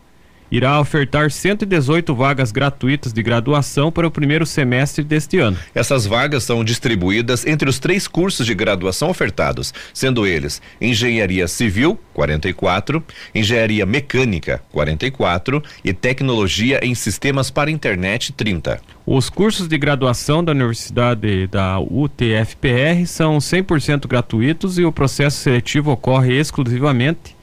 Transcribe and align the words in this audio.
irá 0.50 0.80
ofertar 0.80 1.30
118 1.30 2.14
vagas 2.14 2.52
gratuitas 2.52 3.12
de 3.12 3.22
graduação 3.22 3.90
para 3.90 4.06
o 4.06 4.10
primeiro 4.10 4.46
semestre 4.46 5.02
deste 5.02 5.38
ano. 5.38 5.56
Essas 5.74 6.06
vagas 6.06 6.44
são 6.44 6.64
distribuídas 6.64 7.46
entre 7.46 7.68
os 7.68 7.78
três 7.78 8.06
cursos 8.06 8.46
de 8.46 8.54
graduação 8.54 9.08
ofertados, 9.10 9.72
sendo 9.92 10.26
eles 10.26 10.60
Engenharia 10.80 11.48
Civil, 11.48 11.98
44, 12.12 13.02
Engenharia 13.34 13.84
Mecânica, 13.84 14.62
44 14.70 15.62
e 15.84 15.92
Tecnologia 15.92 16.80
em 16.82 16.94
Sistemas 16.94 17.50
para 17.50 17.70
Internet, 17.70 18.32
30. 18.32 18.80
Os 19.06 19.28
cursos 19.28 19.68
de 19.68 19.76
graduação 19.76 20.42
da 20.42 20.52
Universidade 20.52 21.46
da 21.48 21.78
UTFPR 21.78 23.06
são 23.06 23.38
100% 23.38 24.06
gratuitos 24.06 24.78
e 24.78 24.84
o 24.84 24.92
processo 24.92 25.38
seletivo 25.38 25.90
ocorre 25.90 26.38
exclusivamente 26.38 27.34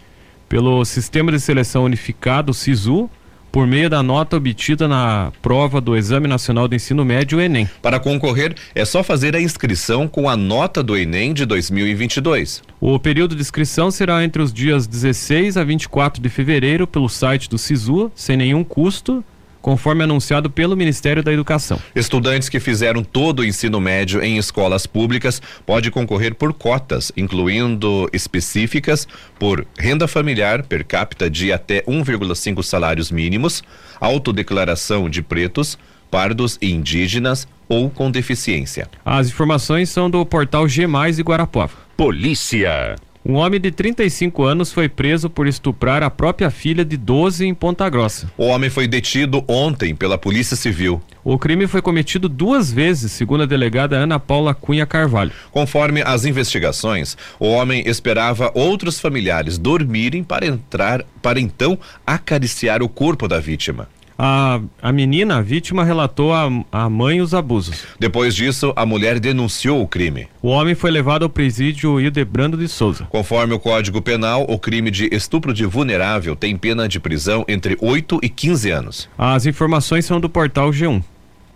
pelo 0.51 0.83
Sistema 0.83 1.31
de 1.31 1.39
Seleção 1.39 1.85
Unificado, 1.85 2.53
SISU, 2.53 3.09
por 3.53 3.65
meio 3.65 3.89
da 3.89 4.03
nota 4.03 4.35
obtida 4.35 4.85
na 4.85 5.31
prova 5.41 5.79
do 5.79 5.95
Exame 5.95 6.27
Nacional 6.27 6.67
de 6.67 6.75
Ensino 6.75 7.05
Médio, 7.05 7.39
Enem. 7.39 7.69
Para 7.81 8.01
concorrer, 8.01 8.53
é 8.75 8.83
só 8.83 9.01
fazer 9.01 9.33
a 9.33 9.39
inscrição 9.39 10.09
com 10.09 10.27
a 10.27 10.35
nota 10.35 10.83
do 10.83 10.97
Enem 10.97 11.33
de 11.33 11.45
2022. 11.45 12.63
O 12.81 12.99
período 12.99 13.33
de 13.33 13.39
inscrição 13.39 13.89
será 13.89 14.25
entre 14.25 14.41
os 14.41 14.51
dias 14.51 14.85
16 14.87 15.55
a 15.55 15.63
24 15.63 16.21
de 16.21 16.27
fevereiro 16.27 16.85
pelo 16.85 17.07
site 17.07 17.49
do 17.49 17.57
SISU, 17.57 18.11
sem 18.13 18.35
nenhum 18.35 18.61
custo 18.61 19.23
conforme 19.61 20.03
anunciado 20.03 20.49
pelo 20.49 20.75
Ministério 20.75 21.23
da 21.23 21.31
Educação. 21.31 21.79
Estudantes 21.95 22.49
que 22.49 22.59
fizeram 22.59 23.03
todo 23.03 23.39
o 23.39 23.45
ensino 23.45 23.79
médio 23.79 24.21
em 24.23 24.37
escolas 24.37 24.85
públicas 24.85 25.41
podem 25.65 25.91
concorrer 25.91 26.35
por 26.35 26.53
cotas, 26.53 27.11
incluindo 27.15 28.09
específicas 28.11 29.07
por 29.39 29.65
renda 29.77 30.07
familiar 30.07 30.63
per 30.63 30.85
capita 30.85 31.29
de 31.29 31.51
até 31.51 31.81
1,5 31.83 32.63
salários 32.63 33.11
mínimos, 33.11 33.63
autodeclaração 33.99 35.09
de 35.09 35.21
pretos, 35.21 35.77
pardos 36.09 36.57
e 36.61 36.71
indígenas 36.71 37.47
ou 37.69 37.89
com 37.89 38.11
deficiência. 38.11 38.89
As 39.05 39.27
informações 39.27 39.89
são 39.89 40.09
do 40.09 40.25
portal 40.25 40.67
G 40.67 40.85
Mais 40.85 41.19
e 41.19 41.21
Guarapuava. 41.21 41.73
Polícia. 41.95 42.95
Um 43.23 43.35
homem 43.35 43.61
de 43.61 43.69
35 43.69 44.43
anos 44.43 44.73
foi 44.73 44.89
preso 44.89 45.29
por 45.29 45.45
estuprar 45.45 46.01
a 46.01 46.09
própria 46.09 46.49
filha 46.49 46.83
de 46.83 46.97
12 46.97 47.45
em 47.45 47.53
Ponta 47.53 47.87
Grossa. 47.87 48.31
O 48.35 48.47
homem 48.47 48.67
foi 48.67 48.87
detido 48.87 49.43
ontem 49.47 49.93
pela 49.93 50.17
Polícia 50.17 50.57
Civil. 50.57 50.99
O 51.23 51.37
crime 51.37 51.67
foi 51.67 51.83
cometido 51.83 52.27
duas 52.27 52.71
vezes, 52.73 53.11
segundo 53.11 53.43
a 53.43 53.45
delegada 53.45 53.95
Ana 53.95 54.19
Paula 54.19 54.55
Cunha 54.55 54.87
Carvalho. 54.87 55.31
Conforme 55.51 56.01
as 56.01 56.25
investigações, 56.25 57.15
o 57.39 57.45
homem 57.45 57.83
esperava 57.87 58.51
outros 58.55 58.99
familiares 58.99 59.59
dormirem 59.59 60.23
para 60.23 60.47
entrar, 60.47 61.05
para 61.21 61.39
então 61.39 61.77
acariciar 62.05 62.81
o 62.81 62.89
corpo 62.89 63.27
da 63.27 63.39
vítima. 63.39 63.87
A, 64.17 64.59
a 64.81 64.91
menina, 64.91 65.37
a 65.37 65.41
vítima, 65.41 65.83
relatou 65.83 66.31
à 66.71 66.89
mãe 66.89 67.21
os 67.21 67.33
abusos. 67.33 67.85
Depois 67.99 68.35
disso, 68.35 68.71
a 68.75 68.85
mulher 68.85 69.19
denunciou 69.19 69.81
o 69.81 69.87
crime. 69.87 70.27
O 70.41 70.49
homem 70.49 70.75
foi 70.75 70.91
levado 70.91 71.23
ao 71.23 71.29
presídio 71.29 71.99
Hildebrando 71.99 72.57
de 72.57 72.67
Souza. 72.67 73.05
Conforme 73.09 73.53
o 73.53 73.59
Código 73.59 74.01
Penal, 74.01 74.45
o 74.47 74.59
crime 74.59 74.91
de 74.91 75.09
estupro 75.11 75.53
de 75.53 75.65
vulnerável 75.65 76.35
tem 76.35 76.55
pena 76.55 76.87
de 76.87 76.99
prisão 76.99 77.43
entre 77.47 77.77
8 77.81 78.19
e 78.21 78.29
15 78.29 78.69
anos. 78.71 79.09
As 79.17 79.45
informações 79.45 80.05
são 80.05 80.19
do 80.19 80.29
portal 80.29 80.69
G1. 80.69 81.03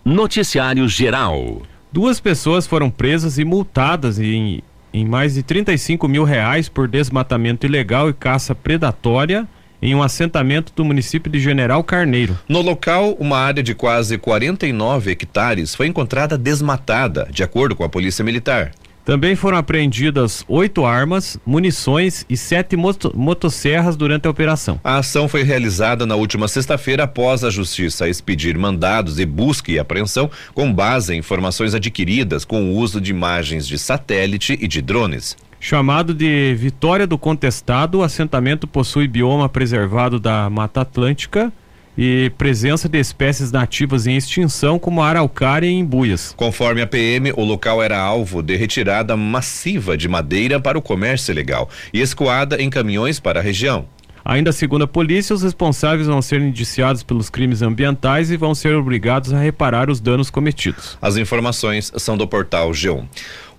Noticiário 0.04 0.88
Geral. 0.88 1.62
Duas 1.92 2.20
pessoas 2.20 2.66
foram 2.66 2.90
presas 2.90 3.38
e 3.38 3.44
multadas 3.44 4.18
em, 4.18 4.62
em 4.92 5.04
mais 5.04 5.34
de 5.34 5.42
35 5.42 6.06
mil 6.06 6.24
reais 6.24 6.68
por 6.68 6.86
desmatamento 6.86 7.66
ilegal 7.66 8.08
e 8.08 8.12
caça 8.12 8.54
predatória 8.54 9.48
em 9.80 9.94
um 9.94 10.02
assentamento 10.02 10.72
do 10.74 10.84
município 10.84 11.30
de 11.30 11.38
General 11.38 11.82
Carneiro. 11.82 12.38
No 12.48 12.60
local, 12.60 13.16
uma 13.18 13.38
área 13.38 13.62
de 13.62 13.74
quase 13.74 14.18
49 14.18 15.10
hectares 15.10 15.74
foi 15.74 15.86
encontrada 15.86 16.36
desmatada, 16.38 17.28
de 17.30 17.42
acordo 17.42 17.76
com 17.76 17.84
a 17.84 17.88
Polícia 17.88 18.24
Militar. 18.24 18.72
Também 19.06 19.36
foram 19.36 19.56
apreendidas 19.56 20.44
oito 20.48 20.84
armas, 20.84 21.38
munições 21.46 22.26
e 22.28 22.36
sete 22.36 22.76
moto 22.76 23.12
motosserras 23.14 23.94
durante 23.94 24.26
a 24.26 24.30
operação. 24.30 24.80
A 24.82 24.96
ação 24.96 25.28
foi 25.28 25.44
realizada 25.44 26.04
na 26.04 26.16
última 26.16 26.48
sexta-feira 26.48 27.04
após 27.04 27.44
a 27.44 27.50
Justiça 27.50 28.08
expedir 28.08 28.58
mandados 28.58 29.14
de 29.14 29.24
busca 29.24 29.70
e 29.70 29.78
apreensão 29.78 30.28
com 30.52 30.72
base 30.72 31.14
em 31.14 31.18
informações 31.18 31.72
adquiridas 31.72 32.44
com 32.44 32.64
o 32.64 32.74
uso 32.74 33.00
de 33.00 33.12
imagens 33.12 33.68
de 33.68 33.78
satélite 33.78 34.58
e 34.60 34.66
de 34.66 34.82
drones. 34.82 35.36
Chamado 35.58 36.14
de 36.14 36.54
Vitória 36.54 37.06
do 37.06 37.18
Contestado, 37.18 37.98
o 37.98 38.02
assentamento 38.02 38.66
possui 38.66 39.08
bioma 39.08 39.48
preservado 39.48 40.20
da 40.20 40.48
Mata 40.50 40.82
Atlântica 40.82 41.52
e 41.98 42.30
presença 42.36 42.88
de 42.88 42.98
espécies 42.98 43.50
nativas 43.50 44.06
em 44.06 44.16
extinção, 44.16 44.78
como 44.78 45.02
a 45.02 45.08
araucária 45.08 45.66
e 45.66 45.72
embuias. 45.72 46.34
Conforme 46.36 46.82
a 46.82 46.86
PM, 46.86 47.32
o 47.32 47.42
local 47.42 47.82
era 47.82 47.98
alvo 47.98 48.42
de 48.42 48.54
retirada 48.54 49.16
massiva 49.16 49.96
de 49.96 50.08
madeira 50.08 50.60
para 50.60 50.78
o 50.78 50.82
comércio 50.82 51.32
ilegal 51.32 51.68
e 51.92 52.00
escoada 52.00 52.60
em 52.60 52.68
caminhões 52.68 53.18
para 53.18 53.40
a 53.40 53.42
região. 53.42 53.86
Ainda 54.28 54.50
segundo 54.50 54.82
a 54.82 54.88
polícia, 54.88 55.32
os 55.32 55.44
responsáveis 55.44 56.08
vão 56.08 56.20
ser 56.20 56.40
indiciados 56.40 57.04
pelos 57.04 57.30
crimes 57.30 57.62
ambientais 57.62 58.28
e 58.28 58.36
vão 58.36 58.56
ser 58.56 58.74
obrigados 58.74 59.32
a 59.32 59.38
reparar 59.38 59.88
os 59.88 60.00
danos 60.00 60.30
cometidos. 60.30 60.98
As 61.00 61.16
informações 61.16 61.92
são 61.96 62.16
do 62.16 62.26
portal 62.26 62.72
G1. 62.72 63.06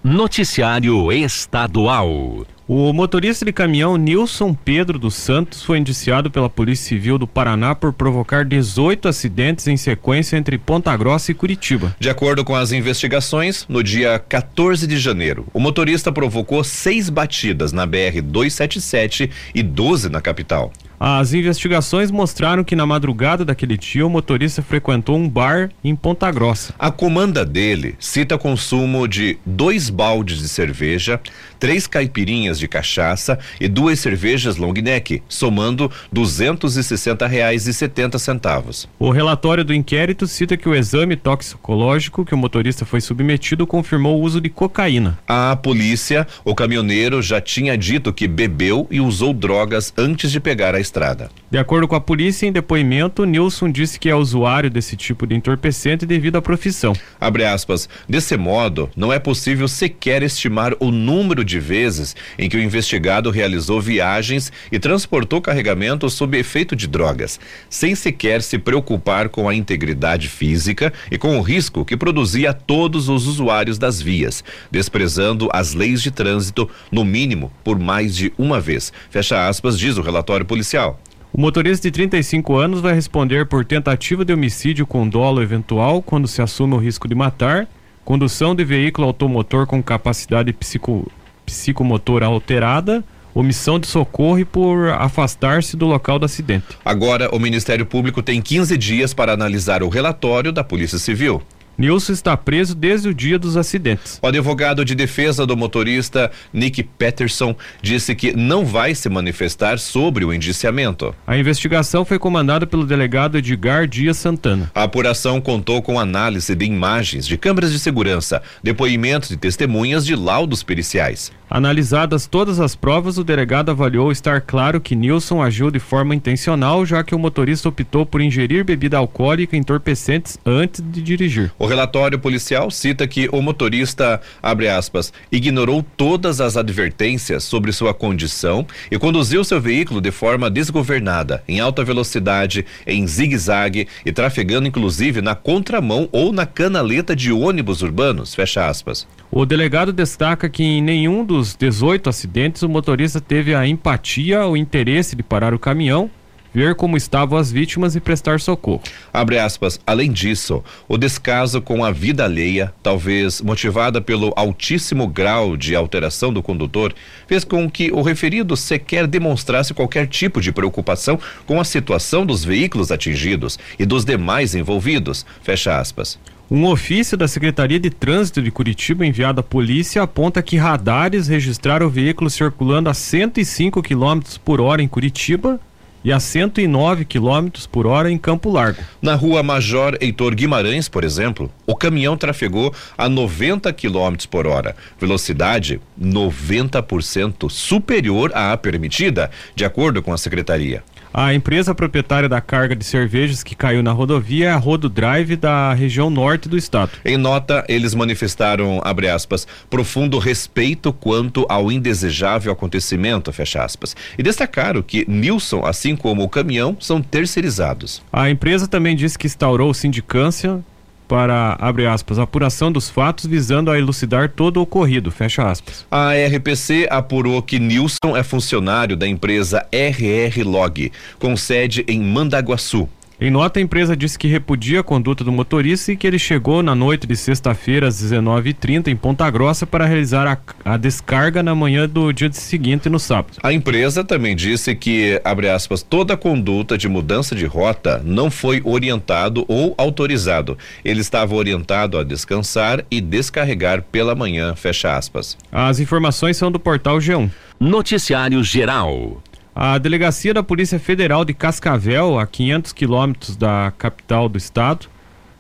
Noticiário 0.04 1.12
Estadual. 1.12 2.46
O 2.68 2.92
motorista 2.92 3.46
de 3.46 3.54
caminhão 3.54 3.96
Nilson 3.96 4.54
Pedro 4.54 5.00
dos 5.00 5.16
Santos 5.16 5.64
foi 5.64 5.78
indiciado 5.78 6.30
pela 6.30 6.50
Polícia 6.50 6.90
Civil 6.90 7.18
do 7.18 7.26
Paraná 7.26 7.74
por 7.74 7.94
provocar 7.94 8.44
18 8.44 9.08
acidentes 9.08 9.68
em 9.68 9.78
sequência 9.78 10.36
entre 10.36 10.58
Ponta 10.58 10.96
Grossa 10.98 11.32
e 11.32 11.34
Curitiba. 11.34 11.96
De 12.00 12.10
acordo 12.10 12.44
com 12.44 12.54
as 12.54 12.74
investigações, 12.74 13.66
no 13.70 13.82
dia 13.82 14.20
14 14.20 14.86
de 14.86 14.98
janeiro, 14.98 15.48
o 15.54 15.60
motorista 15.60 16.12
provocou 16.12 16.64
seis 16.64 17.10
batidas 17.10 17.72
na 17.72 17.86
BR 17.86 18.22
277 18.22 19.32
e 19.56 19.64
12 19.64 20.10
na 20.10 20.22
capital. 20.22 20.72
As 21.00 21.32
investigações 21.32 22.10
mostraram 22.10 22.64
que 22.64 22.76
na 22.76 22.86
madrugada 22.86 23.46
daquele 23.46 23.78
dia 23.78 24.06
o 24.06 24.10
motorista 24.10 24.64
frequentou 24.64 25.16
um 25.16 25.30
bar 25.30 25.70
em 25.84 25.96
Ponta 25.96 26.32
Grossa. 26.32 26.74
A 26.80 26.90
comanda 26.90 27.46
dele 27.46 27.96
cita 28.00 28.36
consumo 28.36 29.08
de 29.08 29.38
dois 29.46 29.92
baldes 29.92 30.40
de 30.40 30.50
cerveja, 30.50 31.22
três 31.60 31.86
caipirinhas 31.86 32.58
de 32.58 32.68
cachaça 32.68 33.38
e 33.62 33.68
duas 33.68 34.00
cervejas 34.00 34.58
long 34.58 34.74
neck, 34.74 35.22
somando 35.30 35.92
duzentos 36.12 36.78
e 36.78 36.84
sessenta 36.84 37.28
reais 37.28 37.68
e 37.68 37.74
setenta 37.74 38.18
centavos. 38.18 38.90
O 38.98 39.12
relatório 39.12 39.64
do 39.64 39.76
inquérito 39.76 40.26
cita 40.26 40.58
que 40.58 40.68
o 40.68 40.74
exame 40.74 41.16
toxicológico 41.16 42.26
que 42.26 42.34
o 42.34 42.38
motorista 42.38 42.86
foi 42.86 43.02
submetido 43.02 43.68
confirmou 43.68 44.20
o 44.20 44.24
uso 44.24 44.42
de 44.42 44.50
cocaína. 44.50 45.20
A 45.28 45.56
polícia, 45.56 46.26
o 46.44 46.56
caminhoneiro 46.56 47.22
já 47.22 47.40
tinha 47.40 47.78
dito 47.78 48.12
que 48.12 48.28
bebeu 48.28 48.88
e 48.90 49.00
usou 49.00 49.32
drogas 49.32 49.94
antes 49.96 50.32
de 50.32 50.40
pegar 50.40 50.74
a 50.74 50.87
estrada. 50.88 51.30
De 51.50 51.58
acordo 51.58 51.88
com 51.88 51.96
a 51.96 52.02
polícia, 52.02 52.46
em 52.46 52.52
depoimento, 52.52 53.24
Nilson 53.24 53.72
disse 53.72 53.98
que 53.98 54.10
é 54.10 54.16
usuário 54.16 54.70
desse 54.70 54.98
tipo 54.98 55.26
de 55.26 55.34
entorpecente 55.34 56.06
devido 56.06 56.36
à 56.36 56.42
profissão. 56.42 56.92
Abre 57.22 57.46
aspas. 57.46 57.88
Desse 58.08 58.36
modo, 58.36 58.90
não 58.98 59.14
é 59.14 59.18
possível 59.18 59.66
sequer 59.66 60.24
estimar 60.24 60.74
o 60.78 60.92
número 60.92 61.46
de 61.46 61.58
vezes 61.58 62.18
em 62.38 62.50
que 62.50 62.58
o 62.58 62.62
investigado 62.62 63.32
realizou 63.32 63.80
viagens 63.80 64.52
e 64.70 64.78
transportou 64.78 65.42
carregamentos 65.42 66.16
sob 66.16 66.38
efeito 66.38 66.76
de 66.76 66.86
drogas, 66.86 67.40
sem 67.70 67.96
sequer 67.96 68.42
se 68.42 68.58
preocupar 68.58 69.30
com 69.30 69.48
a 69.48 69.56
integridade 69.56 70.28
física 70.28 70.92
e 71.10 71.18
com 71.18 71.38
o 71.38 71.42
risco 71.42 71.86
que 71.86 71.96
produzia 71.96 72.50
a 72.50 72.54
todos 72.54 73.08
os 73.08 73.26
usuários 73.26 73.78
das 73.78 74.02
vias, 74.02 74.44
desprezando 74.70 75.48
as 75.54 75.74
leis 75.74 76.02
de 76.02 76.12
trânsito, 76.12 76.70
no 76.92 77.06
mínimo, 77.06 77.50
por 77.64 77.80
mais 77.80 78.14
de 78.14 78.34
uma 78.38 78.60
vez. 78.60 78.92
Fecha 79.10 79.48
aspas, 79.48 79.80
diz 79.80 79.98
o 79.98 80.02
relatório 80.02 80.46
policial. 80.46 81.00
O 81.38 81.40
motorista 81.40 81.88
de 81.88 81.92
35 81.92 82.58
anos 82.58 82.82
vai 82.82 82.96
responder 82.96 83.46
por 83.46 83.64
tentativa 83.64 84.26
de 84.26 84.34
homicídio 84.34 84.88
com 84.88 85.08
dolo 85.08 85.40
eventual 85.40 86.02
quando 86.02 86.28
se 86.28 86.42
assume 86.42 86.74
o 86.74 86.80
risco 86.80 87.08
de 87.08 87.14
matar, 87.14 87.68
condução 88.04 88.56
de 88.56 88.66
veículo 88.66 89.06
automotor 89.06 89.68
com 89.68 89.84
capacidade 89.84 90.52
psico, 90.52 91.08
psicomotora 91.46 92.26
alterada, 92.26 93.04
omissão 93.36 93.78
de 93.78 93.86
socorro 93.86 94.40
e 94.40 94.46
por 94.46 94.90
afastar-se 94.90 95.78
do 95.78 95.86
local 95.86 96.18
do 96.18 96.26
acidente. 96.26 96.66
Agora, 96.84 97.30
o 97.32 97.38
Ministério 97.38 97.86
Público 97.86 98.24
tem 98.24 98.42
15 98.42 98.76
dias 98.76 99.14
para 99.14 99.32
analisar 99.32 99.84
o 99.84 99.90
relatório 99.90 100.52
da 100.52 100.64
Polícia 100.64 100.98
Civil. 100.98 101.44
Nilson 101.78 102.14
está 102.14 102.36
preso 102.36 102.74
desde 102.74 103.10
o 103.10 103.14
dia 103.14 103.38
dos 103.38 103.56
acidentes. 103.56 104.20
O 104.22 104.28
advogado 104.28 104.84
de 104.84 104.96
defesa 104.96 105.46
do 105.46 105.56
motorista, 105.56 106.32
Nick 106.52 106.82
Peterson, 106.82 107.56
disse 107.82 108.16
que 108.16 108.34
não 108.34 108.66
vai 108.66 108.96
se 108.96 109.08
manifestar 109.10 109.78
sobre 109.78 110.26
o 110.26 110.34
indiciamento. 110.34 111.14
A 111.26 111.38
investigação 111.38 112.04
foi 112.04 112.18
comandada 112.18 112.66
pelo 112.66 112.86
delegado 112.86 113.38
Edgar 113.38 113.88
Dias 113.88 114.18
Santana. 114.18 114.72
A 114.74 114.84
apuração 114.84 115.40
contou 115.40 115.82
com 115.82 116.00
análise 116.00 116.56
de 116.56 116.66
imagens 116.66 117.28
de 117.28 117.38
câmeras 117.38 117.72
de 117.72 117.80
segurança, 117.80 118.42
depoimentos 118.64 119.30
de 119.30 119.38
testemunhas 119.38 120.06
de 120.06 120.16
laudos 120.16 120.64
periciais. 120.64 121.32
Analisadas 121.50 122.28
todas 122.28 122.60
as 122.60 122.76
provas, 122.76 123.18
o 123.18 123.24
delegado 123.24 123.72
avaliou 123.72 124.12
estar 124.12 124.42
claro 124.42 124.82
que 124.82 124.94
Nilson 124.94 125.42
agiu 125.42 125.72
de 125.72 125.80
forma 125.80 126.14
intencional, 126.14 126.86
já 126.86 127.02
que 127.06 127.16
o 127.16 127.20
motorista 127.20 127.70
optou 127.70 128.06
por 128.06 128.20
ingerir 128.20 128.66
bebida 128.66 128.98
alcoólica 128.98 129.56
e 129.56 129.60
entorpecentes 129.60 130.38
antes 130.46 130.84
de 130.86 131.02
dirigir. 131.02 131.54
O 131.58 131.66
relatório 131.66 132.20
policial 132.20 132.70
cita 132.70 133.08
que 133.08 133.30
o 133.32 133.42
motorista, 133.42 134.20
abre 134.44 134.68
aspas, 134.68 135.14
ignorou 135.32 135.86
todas 135.96 136.42
as 136.42 136.58
advertências 136.58 137.46
sobre 137.46 137.72
sua 137.72 137.94
condição 137.94 138.68
e 138.92 139.00
conduziu 139.00 139.42
seu 139.46 139.62
veículo 139.62 140.02
de 140.02 140.12
forma 140.12 140.50
desgovernada, 140.50 141.42
em 141.48 141.62
alta 141.62 141.82
velocidade, 141.82 142.66
em 142.86 143.08
zigue-zague 143.08 143.88
e 144.06 144.12
trafegando 144.12 144.68
inclusive 144.68 145.22
na 145.22 145.34
contramão 145.34 146.10
ou 146.12 146.34
na 146.34 146.46
canaleta 146.46 147.16
de 147.16 147.32
ônibus 147.32 147.82
urbanos, 147.82 148.36
fecha 148.36 148.68
aspas. 148.68 149.08
O 149.30 149.46
delegado 149.46 149.94
destaca 149.94 150.50
que 150.50 150.64
em 150.64 150.82
nenhum 150.82 151.24
dos 151.24 151.37
18 151.42 152.10
acidentes 152.10 152.64
o 152.64 152.70
motorista 152.70 153.22
teve 153.22 153.54
a 153.54 153.68
empatia 153.68 154.46
ou 154.46 154.58
interesse 154.58 155.16
de 155.16 155.24
parar 155.24 155.54
o 155.54 155.60
caminhão, 155.60 156.10
ver 156.54 156.76
como 156.76 156.98
estavam 156.98 157.38
as 157.38 157.52
vítimas 157.52 157.96
e 157.96 158.00
prestar 158.00 158.40
socorro. 158.40 158.82
Abre 159.14 159.38
aspas. 159.38 159.80
Além 159.86 160.12
disso, 160.12 160.64
o 160.88 160.98
descaso 160.98 161.62
com 161.62 161.84
a 161.84 161.92
vida 161.92 162.24
alheia, 162.24 162.74
talvez 162.82 163.42
motivada 163.42 164.02
pelo 164.02 164.34
altíssimo 164.36 165.08
grau 165.08 165.56
de 165.56 165.76
alteração 165.76 166.34
do 166.34 166.42
condutor, 166.42 166.94
fez 167.28 167.44
com 167.44 167.70
que 167.70 167.92
o 167.92 168.02
referido 168.02 168.58
sequer 168.58 169.06
demonstrasse 169.06 169.74
qualquer 169.74 170.08
tipo 170.08 170.42
de 170.42 170.52
preocupação 170.52 171.20
com 171.46 171.60
a 171.60 171.64
situação 171.64 172.26
dos 172.26 172.44
veículos 172.44 172.92
atingidos 172.92 173.60
e 173.78 173.86
dos 173.86 174.04
demais 174.04 174.56
envolvidos. 174.56 175.26
Fecha 175.44 175.80
aspas. 175.80 176.18
Um 176.50 176.66
ofício 176.66 177.18
da 177.18 177.28
Secretaria 177.28 177.78
de 177.78 177.90
Trânsito 177.90 178.42
de 178.42 178.50
Curitiba 178.50 179.06
enviado 179.06 179.42
à 179.42 179.44
polícia 179.44 180.02
aponta 180.02 180.42
que 180.42 180.56
radares 180.56 181.28
registraram 181.28 181.88
o 181.88 181.90
veículo 181.90 182.30
circulando 182.30 182.90
a 182.90 182.94
105 182.94 183.84
km 183.84 184.22
por 184.46 184.62
hora 184.62 184.82
em 184.82 184.88
Curitiba 184.88 185.60
e 186.06 186.12
a 186.14 186.22
109 186.22 187.04
km 187.04 187.50
por 187.70 187.86
hora 187.86 188.10
em 188.10 188.18
Campo 188.18 188.50
Largo. 188.50 188.82
Na 189.02 189.14
rua 189.14 189.44
Major 189.44 189.98
Heitor 190.00 190.34
Guimarães, 190.36 190.88
por 190.88 191.04
exemplo, 191.04 191.52
o 191.66 191.76
caminhão 191.76 192.16
trafegou 192.16 192.74
a 192.98 193.10
90 193.10 193.74
km 193.74 194.16
por 194.32 194.48
hora, 194.48 194.74
velocidade 194.98 195.82
90% 196.02 197.50
superior 197.50 198.32
à 198.34 198.56
permitida, 198.56 199.30
de 199.54 199.66
acordo 199.66 200.02
com 200.02 200.14
a 200.14 200.18
secretaria. 200.18 200.82
A 201.20 201.34
empresa 201.34 201.74
proprietária 201.74 202.30
da 202.30 202.40
carga 202.40 202.76
de 202.76 202.86
cervejas 202.86 203.42
que 203.42 203.56
caiu 203.56 203.82
na 203.82 203.92
rodovia 203.92 204.50
é 204.50 204.52
a 204.52 204.56
Rodo 204.56 204.88
Drive 204.88 205.36
da 205.36 205.74
região 205.74 206.12
norte 206.12 206.48
do 206.48 206.56
estado. 206.56 206.92
Em 207.04 207.18
nota, 207.18 207.66
eles 207.68 207.96
manifestaram, 207.96 208.80
abre 208.84 209.10
aspas, 209.10 209.48
profundo 209.68 210.20
respeito 210.20 210.94
quanto 210.94 211.44
ao 211.50 211.72
indesejável 211.72 212.52
acontecimento, 212.54 213.34
fecha 213.34 213.64
aspas, 213.64 213.96
e 214.16 214.22
destacaram 214.22 214.84
que 214.84 215.10
Nilson, 215.10 215.66
assim 215.66 215.96
como 215.96 216.22
o 216.22 216.30
caminhão, 216.30 216.78
são 216.80 217.02
terceirizados. 217.02 218.04
A 218.14 218.30
empresa 218.30 218.68
também 218.68 218.96
disse 218.96 219.18
que 219.18 219.26
instaurou 219.26 219.74
sindicância 219.74 220.64
para, 221.08 221.58
abre 221.60 221.88
aspas, 221.88 222.20
apuração 222.20 222.72
dos 222.72 222.90
fatos 222.90 223.26
visando 223.26 223.72
a 223.72 223.78
elucidar 223.78 224.30
todo 224.30 224.58
o 224.58 224.62
ocorrido, 224.62 225.10
fecha 225.10 225.50
aspas. 225.50 225.86
A 225.90 226.12
RPC 226.14 226.88
apurou 226.90 227.42
que 227.42 227.60
Nilson 227.60 228.16
é 228.16 228.24
funcionário 228.24 228.98
da 228.98 229.08
empresa 229.08 229.66
RR 229.72 230.44
Log, 230.44 230.92
com 231.18 231.38
sede 231.38 231.86
em 231.88 232.02
Mandaguaçu. 232.02 232.90
Em 233.20 233.32
nota, 233.32 233.60
a 233.60 233.64
empresa 233.64 233.98
disse 233.98 234.18
que 234.18 234.28
repudia 234.28 234.82
a 234.82 234.84
conduta 234.84 235.24
do 235.24 235.32
motorista 235.32 235.92
e 235.92 235.98
que 235.98 236.06
ele 236.06 236.20
chegou 236.20 236.62
na 236.62 236.76
noite 236.76 237.08
de 237.08 237.16
sexta-feira, 237.16 237.88
às 237.88 238.00
19h30, 238.00 238.90
em 238.90 238.96
Ponta 238.96 239.28
Grossa, 239.32 239.66
para 239.66 239.88
realizar 239.88 240.28
a, 240.28 240.74
a, 240.74 240.78
descarga 240.78 241.42
na 241.42 241.56
manhã 241.56 241.90
do 241.90 242.12
dia 242.12 242.32
seguinte, 242.32 242.88
no 242.90 243.00
sábado. 243.00 243.40
A 243.42 243.52
empresa 243.52 244.04
também 244.04 244.36
disse 244.36 244.76
que, 244.76 245.20
abre 245.24 245.50
aspas, 245.50 245.82
toda 245.82 246.16
conduta 246.16 246.78
de 246.78 246.88
mudança 246.88 247.36
de 247.36 247.48
rota 247.48 248.00
não 248.06 248.30
foi 248.30 248.62
orientado 248.64 249.44
ou 249.48 249.74
autorizado. 249.80 250.56
Ele 250.86 251.02
estava 251.02 251.34
orientado 251.34 251.98
a 251.98 252.04
descansar 252.04 252.86
e 252.92 253.02
descarregar 253.02 253.82
pela 253.82 254.14
manhã, 254.14 254.54
fecha 254.56 254.96
aspas. 254.96 255.36
As 255.52 255.80
informações 255.80 256.38
são 256.38 256.52
do 256.52 256.60
portal 256.60 257.00
G1. 257.00 257.32
Noticiário 257.60 258.44
Geral. 258.44 259.24
A 259.60 259.80
delegacia 259.80 260.36
da 260.36 260.44
Polícia 260.44 260.80
Federal 260.80 261.26
de 261.26 261.34
Cascavel, 261.34 262.20
a 262.20 262.28
500 262.28 262.74
quilômetros 262.74 263.36
da 263.36 263.74
capital 263.76 264.30
do 264.30 264.38
estado, 264.38 264.86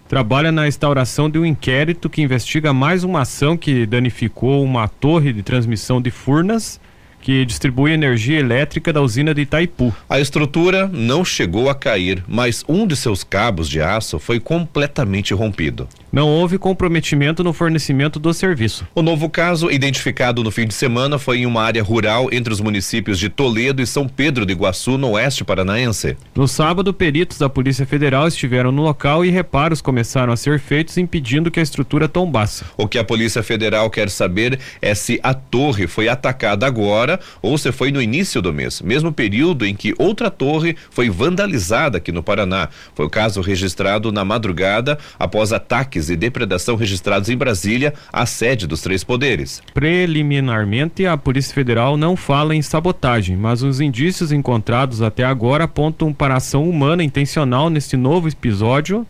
trabalha 0.09 0.51
na 0.51 0.67
instauração 0.67 1.29
de 1.29 1.37
um 1.37 1.45
inquérito 1.45 2.09
que 2.09 2.23
investiga 2.23 2.73
mais 2.73 3.03
uma 3.03 3.21
ação 3.21 3.55
que 3.55 3.85
danificou 3.85 4.63
uma 4.63 4.87
torre 4.87 5.31
de 5.31 5.43
transmissão 5.43 6.01
de 6.01 6.09
Furnas 6.09 6.81
que 7.21 7.45
distribui 7.45 7.91
energia 7.91 8.39
elétrica 8.39 8.93
da 8.93 9.01
usina 9.01 9.33
de 9.33 9.41
Itaipu. 9.41 9.93
A 10.09 10.19
estrutura 10.19 10.87
não 10.87 11.25
chegou 11.25 11.69
a 11.69 11.75
cair, 11.75 12.23
mas 12.27 12.63
um 12.67 12.87
de 12.87 12.95
seus 12.95 13.23
cabos 13.23 13.69
de 13.69 13.81
aço 13.81 14.17
foi 14.19 14.39
completamente 14.39 15.33
rompido. 15.33 15.87
Não 16.11 16.29
houve 16.29 16.57
comprometimento 16.57 17.43
no 17.43 17.51
fornecimento 17.51 18.17
do 18.17 18.33
serviço. 18.33 18.87
O 18.95 19.01
novo 19.01 19.29
caso, 19.29 19.69
identificado 19.69 20.43
no 20.43 20.49
fim 20.49 20.65
de 20.65 20.73
semana, 20.73 21.19
foi 21.19 21.39
em 21.39 21.45
uma 21.45 21.61
área 21.61 21.83
rural 21.83 22.29
entre 22.31 22.53
os 22.53 22.61
municípios 22.61 23.19
de 23.19 23.29
Toledo 23.29 23.81
e 23.81 23.85
São 23.85 24.07
Pedro 24.07 24.45
de 24.45 24.53
Iguaçu, 24.53 24.97
no 24.97 25.11
oeste 25.11 25.43
paranaense. 25.43 26.15
No 26.33 26.47
sábado, 26.47 26.93
peritos 26.93 27.37
da 27.37 27.49
Polícia 27.49 27.85
Federal 27.85 28.27
estiveram 28.27 28.71
no 28.71 28.83
local 28.83 29.25
e 29.25 29.29
reparos 29.29 29.81
começaram 29.81 30.31
a 30.31 30.37
ser 30.37 30.59
feitos 30.59 30.97
impedindo 30.97 31.51
que 31.51 31.59
a 31.59 31.63
estrutura 31.63 32.07
tombasse. 32.07 32.63
O 32.77 32.87
que 32.87 32.97
a 32.97 33.03
Polícia 33.03 33.43
Federal 33.43 33.89
quer 33.89 34.09
saber 34.09 34.59
é 34.81 34.95
se 34.95 35.19
a 35.21 35.33
torre 35.33 35.87
foi 35.87 36.07
atacada 36.07 36.65
agora 36.65 37.16
ou 37.41 37.57
se 37.57 37.71
foi 37.71 37.91
no 37.91 38.01
início 38.01 38.41
do 38.41 38.53
mês, 38.53 38.81
mesmo 38.81 39.11
período 39.11 39.65
em 39.65 39.75
que 39.75 39.93
outra 39.97 40.29
torre 40.29 40.75
foi 40.89 41.09
vandalizada 41.09 41.97
aqui 41.97 42.11
no 42.11 42.23
Paraná. 42.23 42.69
Foi 42.95 43.05
o 43.05 43.09
caso 43.09 43.41
registrado 43.41 44.11
na 44.11 44.23
madrugada 44.23 44.97
após 45.19 45.51
ataques 45.51 46.09
e 46.09 46.15
depredação 46.15 46.75
registrados 46.75 47.29
em 47.29 47.37
Brasília, 47.37 47.93
a 48.11 48.25
sede 48.25 48.67
dos 48.67 48.81
três 48.81 49.03
poderes. 49.03 49.61
Preliminarmente, 49.73 51.05
a 51.05 51.17
Polícia 51.17 51.53
Federal 51.53 51.97
não 51.97 52.15
fala 52.15 52.55
em 52.55 52.61
sabotagem, 52.61 53.35
mas 53.35 53.63
os 53.63 53.79
indícios 53.79 54.31
encontrados 54.31 55.01
até 55.01 55.23
agora 55.23 55.63
apontam 55.65 56.13
para 56.13 56.35
ação 56.35 56.69
humana 56.69 57.03
intencional 57.03 57.69
neste 57.69 57.95
novo 57.97 58.27
episódio 58.27 59.05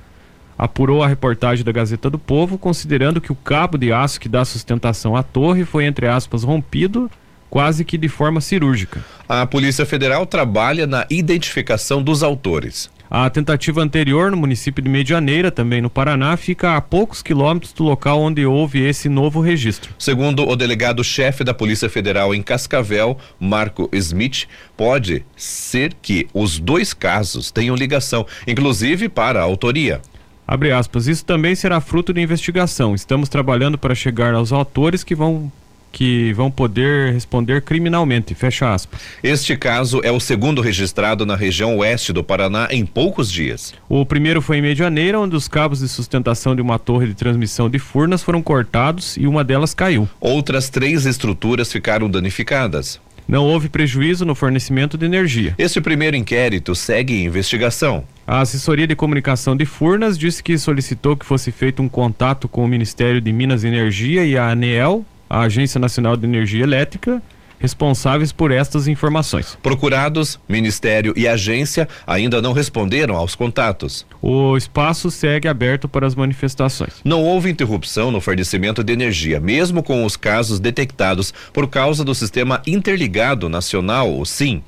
apurou 0.58 1.04
a 1.04 1.08
reportagem 1.08 1.64
da 1.64 1.72
Gazeta 1.72 2.10
do 2.10 2.18
Povo, 2.18 2.58
considerando 2.58 3.22
que 3.22 3.32
o 3.32 3.36
cabo 3.36 3.78
de 3.78 3.94
aço 3.94 4.20
que 4.20 4.28
dá 4.28 4.44
sustentação 4.44 5.16
à 5.16 5.22
torre 5.22 5.64
foi, 5.64 5.86
entre 5.86 6.08
aspas, 6.08 6.44
rompido 6.44 7.12
quase 7.50 7.86
que 7.86 7.98
de 7.98 8.08
forma 8.08 8.42
cirúrgica. 8.42 9.04
A 9.28 9.46
Polícia 9.46 9.86
Federal 9.86 10.26
trabalha 10.26 10.88
na 10.88 11.06
identificação 11.10 12.02
dos 12.02 12.24
autores. 12.24 12.90
A 13.10 13.30
tentativa 13.30 13.82
anterior, 13.82 14.30
no 14.32 14.36
município 14.36 14.84
de 14.84 14.90
Medianeira, 14.90 15.50
também 15.50 15.82
no 15.82 15.90
Paraná, 15.90 16.36
fica 16.36 16.76
a 16.76 16.82
poucos 16.82 17.22
quilômetros 17.22 17.72
do 17.72 17.84
local 17.84 18.20
onde 18.20 18.46
houve 18.46 18.82
esse 18.84 19.08
novo 19.08 19.40
registro. 19.40 19.94
Segundo 19.98 20.46
o 20.46 20.56
delegado-chefe 20.58 21.42
da 21.42 21.54
Polícia 21.54 21.90
Federal 21.90 22.36
em 22.36 22.42
Cascavel, 22.42 23.18
Marco 23.40 23.90
Smith, 23.94 24.46
pode 24.76 25.26
ser 25.38 25.94
que 26.02 26.28
os 26.34 26.60
dois 26.60 26.94
casos 26.94 27.50
tenham 27.50 27.78
ligação, 27.78 28.26
inclusive 28.46 29.08
para 29.08 29.40
a 29.40 29.44
autoria. 29.44 30.02
Abre 30.46 30.72
aspas, 30.72 31.08
isso 31.08 31.24
também 31.24 31.56
será 31.56 31.80
fruto 31.80 32.14
de 32.14 32.22
investigação. 32.22 32.94
Estamos 32.94 33.30
trabalhando 33.30 33.78
para 33.78 33.96
chegar 33.96 34.34
aos 34.34 34.52
autores 34.52 35.04
que 35.04 35.16
vão 35.16 35.50
que 35.98 36.32
vão 36.34 36.52
poder 36.52 37.12
responder 37.12 37.64
criminalmente. 37.64 38.36
Fecha 38.36 38.72
aspas. 38.72 39.00
Este 39.24 39.58
caso 39.58 40.00
é 40.04 40.12
o 40.12 40.20
segundo 40.20 40.62
registrado 40.62 41.26
na 41.26 41.36
região 41.36 41.76
oeste 41.78 42.14
do 42.14 42.24
Paraná 42.24 42.68
em 42.70 42.86
poucos 42.86 43.32
dias. 43.32 43.74
O 43.90 44.06
primeiro 44.06 44.40
foi 44.40 44.60
em 44.60 44.62
Medianeira, 44.62 45.20
onde 45.20 45.36
os 45.36 45.48
cabos 45.48 45.80
de 45.80 45.88
sustentação 45.88 46.56
de 46.56 46.62
uma 46.62 46.78
torre 46.78 47.08
de 47.08 47.16
transmissão 47.16 47.68
de 47.68 47.80
Furnas 47.80 48.22
foram 48.22 48.44
cortados 48.44 49.18
e 49.18 49.26
uma 49.26 49.44
delas 49.44 49.74
caiu. 49.74 50.08
Outras 50.22 50.70
três 50.70 51.08
estruturas 51.08 51.72
ficaram 51.72 52.08
danificadas. 52.08 53.02
Não 53.28 53.44
houve 53.44 53.68
prejuízo 53.68 54.24
no 54.24 54.36
fornecimento 54.36 55.00
de 55.00 55.06
energia. 55.08 55.56
Este 55.58 55.82
primeiro 55.82 56.16
inquérito 56.16 56.76
segue 56.76 57.16
em 57.16 57.26
investigação. 57.26 58.04
A 58.28 58.42
assessoria 58.42 58.86
de 58.86 58.96
comunicação 58.96 59.58
de 59.58 59.66
Furnas 59.66 60.16
disse 60.16 60.44
que 60.44 60.60
solicitou 60.60 61.18
que 61.18 61.26
fosse 61.26 61.52
feito 61.52 61.82
um 61.82 61.90
contato 61.90 62.48
com 62.48 62.64
o 62.64 62.68
Ministério 62.68 63.20
de 63.20 63.34
Minas 63.34 63.64
e 63.64 63.68
Energia 63.68 64.24
e 64.24 64.38
a 64.38 64.48
ANEEL 64.52 65.04
a 65.30 65.42
Agência 65.42 65.80
Nacional 65.80 66.16
de 66.16 66.26
Energia 66.26 66.64
Elétrica, 66.64 67.22
responsáveis 67.60 68.32
por 68.32 68.52
estas 68.52 68.88
informações. 68.88 69.58
Procurados, 69.62 70.40
Ministério 70.48 71.14
e 71.16 71.28
agência 71.28 71.88
ainda 72.06 72.42
não 72.42 72.54
responderam 72.54 73.16
aos 73.16 73.36
contatos. 73.36 74.06
O 74.22 74.56
espaço 74.56 75.10
segue 75.10 75.48
aberto 75.48 75.88
para 75.88 76.06
as 76.06 76.16
manifestações. 76.16 76.94
Não 77.04 77.24
houve 77.24 77.50
interrupção 77.50 78.12
no 78.12 78.22
fornecimento 78.22 78.84
de 78.84 78.94
energia, 78.94 79.40
mesmo 79.40 79.82
com 79.82 80.06
os 80.06 80.16
casos 80.16 80.60
detectados 80.60 81.34
por 81.52 81.68
causa 81.68 82.04
do 82.04 82.14
Sistema 82.14 82.62
Interligado 82.66 83.50
Nacional, 83.50 84.20
o 84.20 84.26
SIM. 84.26 84.62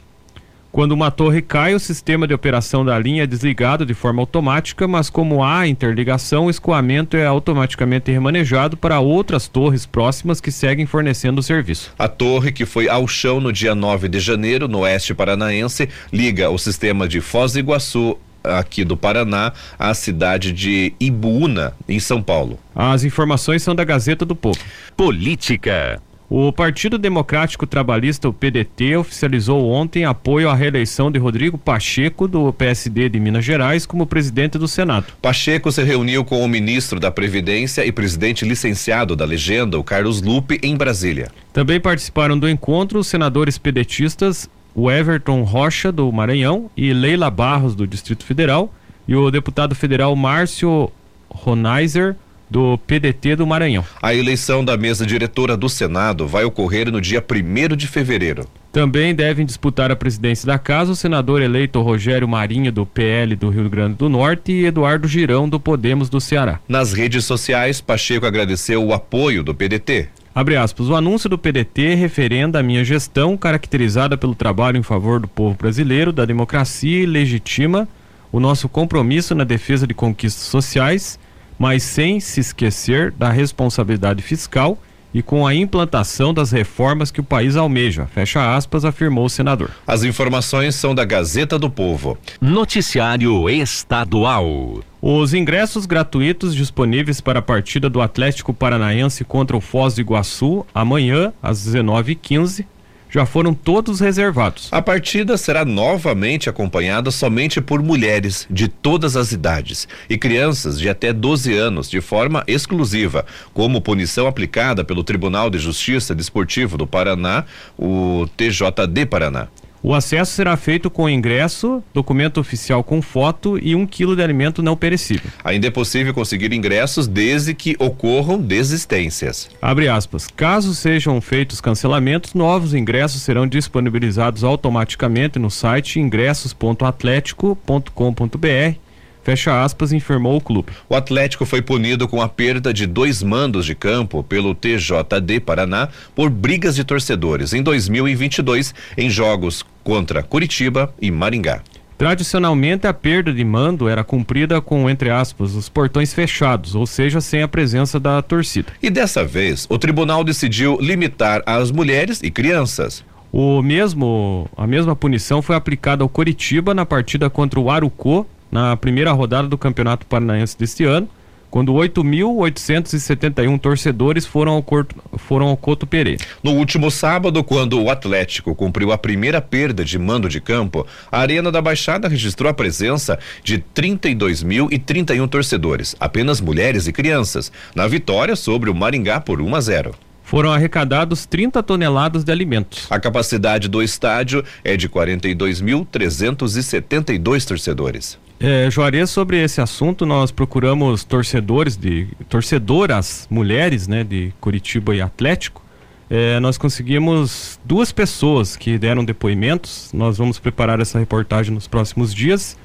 Quando 0.71 0.91
uma 0.91 1.09
torre 1.09 1.41
cai, 1.41 1.73
o 1.73 1.79
sistema 1.79 2.27
de 2.27 2.33
operação 2.33 2.85
da 2.85 2.97
linha 2.99 3.23
é 3.23 3.27
desligado 3.27 3.85
de 3.85 3.95
forma 3.95 4.21
automática, 4.21 4.87
mas 4.87 5.09
como 5.09 5.43
há 5.43 5.67
interligação, 5.67 6.45
o 6.45 6.49
escoamento 6.49 7.17
é 7.17 7.25
automaticamente 7.25 8.11
remanejado 8.11 8.77
para 8.77 8.99
outras 8.99 9.47
torres 9.47 9.87
próximas 9.87 10.39
que 10.39 10.51
seguem 10.51 10.85
fornecendo 10.85 11.39
o 11.39 11.43
serviço. 11.43 11.91
A 11.97 12.07
torre, 12.07 12.51
que 12.51 12.65
foi 12.65 12.87
ao 12.87 13.07
chão 13.07 13.39
no 13.39 13.51
dia 13.51 13.73
9 13.73 14.07
de 14.07 14.19
janeiro, 14.19 14.67
no 14.67 14.79
oeste 14.79 15.13
paranaense, 15.15 15.89
liga 16.13 16.51
o 16.51 16.57
sistema 16.57 17.07
de 17.07 17.19
Foz 17.19 17.53
do 17.53 17.59
Iguaçu 17.59 18.17
aqui 18.43 18.83
do 18.83 18.95
Paraná 18.95 19.51
à 19.77 19.93
cidade 19.93 20.51
de 20.51 20.93
Ibuúna, 20.99 21.73
em 21.87 21.99
São 21.99 22.21
Paulo. 22.21 22.59
As 22.75 23.03
informações 23.03 23.63
são 23.63 23.75
da 23.75 23.83
Gazeta 23.83 24.23
do 24.23 24.35
Povo. 24.35 24.59
Política. 24.95 26.01
O 26.31 26.53
Partido 26.53 26.99
Democrático 26.99 27.65
Trabalhista, 27.65 28.29
o 28.29 28.33
PDT, 28.33 28.97
oficializou 28.97 29.67
ontem 29.67 30.05
apoio 30.05 30.47
à 30.47 30.53
reeleição 30.53 31.09
de 31.09 31.17
Rodrigo 31.17 31.57
Pacheco, 31.57 32.27
do 32.27 32.53
PSD 32.53 33.09
de 33.09 33.19
Minas 33.19 33.43
Gerais, 33.43 33.83
como 33.83 34.05
presidente 34.05 34.55
do 34.55 34.67
Senado. 34.67 35.07
Pacheco 35.23 35.71
se 35.71 35.81
reuniu 35.81 36.23
com 36.23 36.45
o 36.45 36.47
ministro 36.47 36.99
da 36.99 37.09
Previdência 37.09 37.83
e 37.83 37.91
presidente 37.91 38.45
licenciado 38.45 39.15
da 39.15 39.25
legenda, 39.25 39.79
o 39.79 39.83
Carlos 39.83 40.21
Lupe, 40.21 40.59
em 40.61 40.77
Brasília. 40.77 41.31
Também 41.51 41.79
participaram 41.79 42.37
do 42.37 42.47
encontro 42.47 42.99
os 42.99 43.07
senadores 43.07 43.57
pedetistas, 43.57 44.47
o 44.75 44.91
Everton 44.91 45.41
Rocha, 45.41 45.91
do 45.91 46.11
Maranhão, 46.11 46.69
e 46.77 46.93
Leila 46.93 47.31
Barros, 47.31 47.73
do 47.73 47.87
Distrito 47.87 48.23
Federal, 48.23 48.71
e 49.07 49.15
o 49.15 49.31
deputado 49.31 49.73
federal 49.73 50.15
Márcio 50.15 50.91
Ronaiser, 51.27 52.15
do 52.49 52.77
PDT 52.79 53.35
do 53.35 53.45
Maranhão. 53.45 53.85
A 54.01 54.13
eleição 54.13 54.65
da 54.65 54.75
mesa 54.75 55.05
diretora 55.05 55.55
do 55.55 55.69
Senado 55.69 56.27
vai 56.27 56.43
ocorrer 56.43 56.91
no 56.91 56.99
dia 56.99 57.23
1 57.23 57.75
de 57.75 57.87
fevereiro. 57.87 58.45
Também 58.71 59.15
devem 59.15 59.45
disputar 59.45 59.91
a 59.91 59.95
presidência 59.95 60.45
da 60.45 60.59
casa 60.59 60.91
o 60.91 60.95
senador 60.95 61.41
eleito 61.41 61.81
Rogério 61.81 62.27
Marinho, 62.27 62.71
do 62.71 62.85
PL 62.85 63.35
do 63.35 63.49
Rio 63.49 63.67
Grande 63.67 63.95
do 63.95 64.07
Norte, 64.07 64.51
e 64.51 64.65
Eduardo 64.65 65.07
Girão, 65.07 65.49
do 65.49 65.59
Podemos 65.59 66.07
do 66.07 66.21
Ceará. 66.21 66.59
Nas 66.67 66.93
redes 66.93 67.25
sociais, 67.25 67.81
Pacheco 67.81 68.27
agradeceu 68.27 68.85
o 68.85 68.93
apoio 68.93 69.43
do 69.43 69.55
PDT. 69.55 70.09
Abre 70.35 70.55
aspas, 70.55 70.87
o 70.87 70.95
anúncio 70.95 71.27
do 71.27 71.37
PDT 71.37 71.95
referenda 71.95 72.59
a 72.59 72.63
minha 72.63 72.83
gestão, 72.85 73.35
caracterizada 73.35 74.15
pelo 74.15 74.35
trabalho 74.35 74.77
em 74.77 74.83
favor 74.83 75.19
do 75.19 75.27
povo 75.27 75.57
brasileiro, 75.57 76.13
da 76.13 76.23
democracia 76.23 77.01
e 77.01 77.05
legitima 77.05 77.87
o 78.31 78.39
nosso 78.39 78.69
compromisso 78.69 79.33
na 79.33 79.43
defesa 79.43 79.87
de 79.87 79.95
conquistas 79.95 80.43
sociais 80.43 81.19
mas 81.59 81.83
sem 81.83 82.19
se 82.21 82.39
esquecer 82.39 83.11
da 83.11 83.29
responsabilidade 83.29 84.23
fiscal 84.23 84.79
e 85.13 85.21
com 85.21 85.45
a 85.45 85.53
implantação 85.53 86.33
das 86.33 86.51
reformas 86.51 87.11
que 87.11 87.19
o 87.19 87.23
país 87.23 87.55
almeja. 87.55 88.05
Fecha 88.05 88.55
aspas, 88.55 88.85
afirmou 88.85 89.25
o 89.25 89.29
senador. 89.29 89.71
As 89.85 90.03
informações 90.03 90.75
são 90.75 90.93
da 90.93 91.03
Gazeta 91.03 91.57
do 91.57 91.69
Povo. 91.69 92.17
Noticiário 92.39 93.49
Estadual. 93.49 94.81
Os 95.01 95.33
ingressos 95.33 95.85
gratuitos 95.85 96.53
disponíveis 96.53 97.21
para 97.21 97.39
a 97.39 97.41
partida 97.41 97.89
do 97.89 98.01
Atlético 98.01 98.53
Paranaense 98.53 99.23
contra 99.23 99.57
o 99.57 99.61
Foz 99.61 99.95
do 99.95 100.01
Iguaçu 100.01 100.65
amanhã 100.73 101.33
às 101.41 101.65
19h15 101.65 102.65
já 103.09 103.25
foram 103.25 103.53
todos 103.53 103.99
reservados. 103.99 104.69
A 104.71 104.81
partida 104.81 105.37
será 105.37 105.65
novamente 105.65 106.49
acompanhada 106.49 107.11
somente 107.11 107.59
por 107.59 107.81
mulheres 107.81 108.47
de 108.49 108.67
todas 108.67 109.15
as 109.15 109.31
idades 109.31 109.87
e 110.09 110.17
crianças 110.17 110.79
de 110.79 110.87
até 110.87 111.11
12 111.11 111.53
anos, 111.55 111.89
de 111.89 112.01
forma 112.01 112.43
exclusiva, 112.47 113.25
como 113.53 113.81
punição 113.81 114.27
aplicada 114.27 114.83
pelo 114.83 115.03
Tribunal 115.03 115.49
de 115.49 115.57
Justiça 115.57 116.13
Desportivo 116.13 116.77
do 116.77 116.85
Paraná, 116.85 117.45
o 117.77 118.27
TJD 118.37 119.05
Paraná. 119.09 119.47
O 119.81 119.93
acesso 119.93 120.33
será 120.33 120.57
feito 120.57 120.89
com 120.89 121.09
ingresso, 121.09 121.81
documento 121.93 122.37
oficial 122.39 122.83
com 122.83 123.01
foto 123.01 123.57
e 123.61 123.73
um 123.75 123.87
quilo 123.87 124.13
de 124.15 124.21
alimento 124.21 124.61
não 124.61 124.75
perecível. 124.75 125.31
Ainda 125.43 125.67
é 125.67 125.71
possível 125.71 126.13
conseguir 126.13 126.51
ingressos 126.51 127.07
desde 127.07 127.53
que 127.53 127.77
ocorram 127.79 128.41
desistências. 128.41 129.49
Abre 129.61 129.87
aspas. 129.87 130.27
Caso 130.27 130.75
sejam 130.75 131.21
feitos 131.21 131.61
cancelamentos, 131.61 132.33
novos 132.33 132.73
ingressos 132.73 133.21
serão 133.21 133.47
disponibilizados 133.47 134.43
automaticamente 134.43 135.39
no 135.39 135.49
site 135.49 135.97
ingressos.atlético.com.br 135.99 138.89
Fecha 139.29 139.63
aspas, 139.63 139.91
informou 139.91 140.37
o 140.37 140.41
clube. 140.41 140.71
O 140.89 140.95
Atlético 140.95 141.45
foi 141.45 141.61
punido 141.61 142.07
com 142.07 142.21
a 142.21 142.29
perda 142.29 142.73
de 142.73 142.87
dois 142.87 143.21
mandos 143.21 143.65
de 143.65 143.75
campo 143.75 144.23
pelo 144.23 144.55
TJD 144.55 145.41
Paraná 145.45 145.89
por 146.15 146.29
brigas 146.29 146.75
de 146.75 146.83
torcedores 146.83 147.53
em 147.53 147.61
2022 147.61 148.73
em 148.97 149.09
jogos 149.09 149.63
contra 149.89 150.21
Curitiba 150.21 150.93
e 151.01 151.09
Maringá. 151.09 151.63
Tradicionalmente, 151.97 152.85
a 152.85 152.93
perda 152.93 153.33
de 153.33 153.43
mando 153.43 153.89
era 153.89 154.03
cumprida 154.03 154.61
com, 154.61 154.87
entre 154.87 155.09
aspas, 155.09 155.55
os 155.55 155.67
portões 155.67 156.13
fechados, 156.13 156.75
ou 156.75 156.85
seja, 156.85 157.19
sem 157.19 157.41
a 157.41 157.47
presença 157.47 157.99
da 157.99 158.21
torcida. 158.21 158.71
E 158.83 158.91
dessa 158.91 159.25
vez, 159.25 159.65
o 159.67 159.79
tribunal 159.79 160.23
decidiu 160.23 160.77
limitar 160.79 161.41
as 161.43 161.71
mulheres 161.71 162.21
e 162.21 162.29
crianças. 162.29 163.03
O 163.31 163.63
mesmo, 163.63 164.47
a 164.55 164.67
mesma 164.67 164.95
punição 164.95 165.41
foi 165.41 165.55
aplicada 165.55 166.03
ao 166.03 166.07
Coritiba 166.07 166.75
na 166.75 166.85
partida 166.85 167.27
contra 167.27 167.59
o 167.59 167.71
Arucô 167.71 168.27
na 168.51 168.77
primeira 168.77 169.11
rodada 169.11 169.47
do 169.47 169.57
Campeonato 169.57 170.05
Paranaense 170.05 170.55
deste 170.55 170.83
ano, 170.83 171.09
quando 171.49 171.73
8.871 171.73 173.59
torcedores 173.59 174.25
foram 174.25 174.53
ao, 174.53 174.63
Corto, 174.63 174.95
foram 175.17 175.47
ao 175.47 175.57
Couto 175.57 175.87
Pereira. 175.87 176.23
No 176.43 176.51
último 176.51 176.91
sábado, 176.91 177.43
quando 177.43 177.81
o 177.81 177.89
Atlético 177.89 178.55
cumpriu 178.55 178.91
a 178.91 178.97
primeira 178.97 179.41
perda 179.41 179.83
de 179.83 179.97
mando 179.97 180.29
de 180.29 180.39
campo, 180.39 180.85
a 181.11 181.19
Arena 181.19 181.51
da 181.51 181.61
Baixada 181.61 182.07
registrou 182.07 182.49
a 182.49 182.53
presença 182.53 183.17
de 183.43 183.63
32.031 183.75 185.27
torcedores, 185.27 185.95
apenas 185.99 186.39
mulheres 186.39 186.87
e 186.87 186.93
crianças, 186.93 187.51
na 187.75 187.87
vitória 187.87 188.35
sobre 188.35 188.69
o 188.69 188.75
Maringá 188.75 189.19
por 189.19 189.41
1 189.41 189.55
a 189.55 189.61
0 189.61 189.95
foram 190.29 190.53
arrecadados 190.53 191.25
30 191.25 191.63
toneladas 191.63 192.23
de 192.23 192.31
alimentos. 192.31 192.85
A 192.91 192.99
capacidade 192.99 193.67
do 193.67 193.81
estádio 193.81 194.45
é 194.63 194.77
de 194.77 194.87
42.372 194.87 197.47
torcedores. 197.47 198.19
É, 198.41 198.71
Juarez, 198.71 199.09
sobre 199.09 199.43
esse 199.43 199.59
assunto, 199.59 200.05
nós 200.05 200.31
procuramos 200.31 201.03
torcedores 201.03 201.75
de 201.75 202.07
torcedoras 202.29 203.27
mulheres, 203.29 203.85
né, 203.85 204.01
de 204.01 204.31
Curitiba 204.39 204.95
e 204.95 205.01
Atlético. 205.01 205.61
É, 206.09 206.39
nós 206.39 206.57
conseguimos 206.57 207.59
duas 207.65 207.91
pessoas 207.91 208.55
que 208.55 208.77
deram 208.77 209.03
depoimentos. 209.03 209.91
Nós 209.93 210.17
vamos 210.17 210.39
preparar 210.39 210.79
essa 210.79 210.97
reportagem 210.97 211.53
nos 211.53 211.67
próximos 211.67 212.13
dias. 212.15 212.55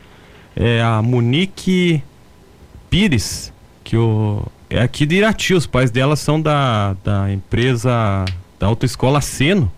É 0.55 0.81
a 0.81 1.03
Monique 1.03 2.01
Pires, 2.89 3.53
que 3.83 3.97
o, 3.97 4.47
é 4.71 4.81
aqui 4.81 5.05
de 5.05 5.17
Irati. 5.17 5.55
Os 5.55 5.67
pais 5.67 5.91
dela 5.91 6.15
são 6.15 6.41
da, 6.41 6.95
da 7.03 7.33
empresa 7.33 8.25
da 8.61 8.69
autoescola 8.69 9.21
Seno. 9.21 9.71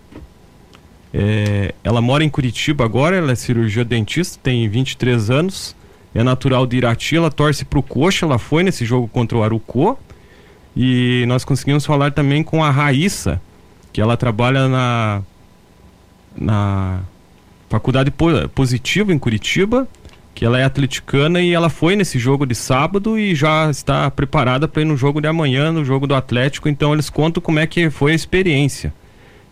É, 1.13 1.75
ela 1.83 2.03
mora 2.03 2.23
em 2.23 2.29
Curitiba 2.29 2.85
agora, 2.85 3.17
ela 3.17 3.33
é 3.33 3.35
cirurgia 3.35 3.83
dentista, 3.83 4.39
tem 4.43 4.69
23 4.69 5.31
anos 5.31 5.76
é 6.17 6.23
natural 6.23 6.67
de 6.67 6.79
Irati, 6.79 7.17
ela 7.17 7.31
torce 7.31 7.65
pro 7.65 7.83
Coxa, 7.83 8.25
ela 8.25 8.39
foi 8.39 8.63
nesse 8.63 8.87
jogo 8.87 9.07
contra 9.07 9.37
o 9.37 9.43
Arucô. 9.43 9.99
E 10.75 11.25
nós 11.29 11.45
conseguimos 11.45 11.85
falar 11.85 12.13
também 12.13 12.43
com 12.43 12.65
a 12.65 12.71
Raíssa, 12.71 13.41
que 13.93 14.01
ela 14.01 14.17
trabalha 14.17 14.67
na, 14.67 15.23
na 16.35 17.01
Faculdade 17.69 18.13
Positiva 18.55 19.13
em 19.13 19.19
Curitiba, 19.19 19.87
que 20.35 20.45
ela 20.45 20.59
é 20.59 20.65
atleticana 20.65 21.41
e 21.41 21.53
ela 21.53 21.69
foi 21.69 21.97
nesse 21.97 22.19
jogo 22.19 22.47
de 22.47 22.55
sábado 22.55 23.19
e 23.19 23.35
já 23.35 23.71
está 23.71 24.11
preparada 24.11 24.67
para 24.67 24.83
ir 24.83 24.85
no 24.87 24.97
jogo 24.97 25.21
de 25.21 25.29
amanhã, 25.29 25.71
no 25.73 25.85
jogo 25.85 26.07
do 26.07 26.15
Atlético. 26.15 26.69
Então 26.69 26.95
eles 26.95 27.11
contam 27.11 27.43
como 27.43 27.59
é 27.59 27.67
que 27.67 27.91
foi 27.91 28.13
a 28.13 28.15
experiência. 28.15 28.93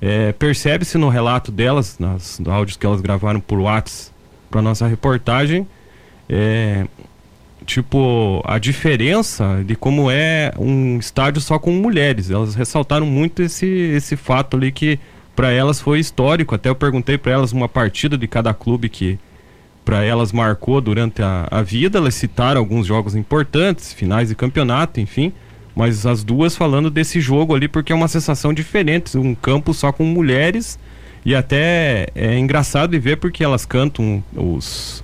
É, 0.01 0.33
Percebe-se 0.33 0.97
no 0.97 1.09
relato 1.09 1.53
delas, 1.53 1.99
nos 1.99 2.41
áudios 2.47 2.77
que 2.77 2.85
elas 2.87 3.01
gravaram 3.01 3.41
por 3.41 3.59
WhatsApp 3.59 4.15
para 4.51 4.63
nossa 4.63 4.87
reportagem, 4.87 5.67
é, 6.29 6.87
tipo 7.67 8.43
a 8.45 8.59
diferença 8.59 9.63
de 9.67 9.75
como 9.75 10.11
é 10.11 10.53
um 10.59 10.99
estádio 10.99 11.41
só 11.41 11.59
com 11.59 11.73
mulheres. 11.73 12.31
Elas 12.31 12.55
ressaltaram 12.55 13.07
muito 13.07 13.43
esse 13.43 13.67
esse 13.67 14.17
fato 14.17 14.57
ali 14.57 14.73
que 14.73 14.99
para 15.35 15.51
elas 15.51 15.81
foi 15.81 15.99
histórico. 15.99 16.55
Até 16.55 16.69
eu 16.69 16.75
perguntei 16.75 17.19
para 17.19 17.33
elas 17.33 17.53
uma 17.53 17.69
partida 17.69 18.17
de 18.17 18.27
cada 18.27 18.55
clube 18.55 18.89
que 18.89 19.19
para 19.85 20.03
elas 20.03 20.33
marcou 20.33 20.81
durante 20.81 21.23
a, 21.23 21.47
a 21.51 21.63
vida. 21.63 21.99
Elas 21.99 22.15
citaram 22.15 22.61
alguns 22.61 22.87
jogos 22.87 23.15
importantes, 23.15 23.93
finais 23.93 24.29
de 24.29 24.35
campeonato, 24.35 25.01
enfim. 25.01 25.33
Mas 25.75 26.07
as 26.07 26.23
duas 26.23 26.57
falando 26.57 26.91
desse 26.91 27.21
jogo 27.21 27.55
ali 27.55 27.67
porque 27.67 27.93
é 27.93 27.97
uma 27.97 28.09
sensação 28.09 28.55
diferente, 28.55 29.19
um 29.19 29.35
campo 29.35 29.75
só 29.75 29.91
com 29.91 30.05
mulheres 30.05 30.79
e 31.25 31.35
até 31.35 32.07
é 32.15 32.39
engraçado 32.39 32.93
de 32.93 32.99
ver 32.99 33.17
porque 33.17 33.43
elas 33.43 33.67
cantam 33.67 34.23
os 34.37 35.04